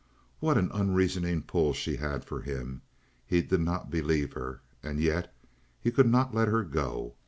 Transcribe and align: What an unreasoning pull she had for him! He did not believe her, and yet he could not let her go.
What 0.39 0.57
an 0.57 0.71
unreasoning 0.73 1.43
pull 1.43 1.73
she 1.75 1.97
had 1.97 2.25
for 2.25 2.41
him! 2.41 2.81
He 3.23 3.43
did 3.43 3.61
not 3.61 3.91
believe 3.91 4.33
her, 4.33 4.61
and 4.81 4.99
yet 4.99 5.31
he 5.79 5.91
could 5.91 6.09
not 6.09 6.33
let 6.33 6.47
her 6.47 6.63
go. 6.63 7.13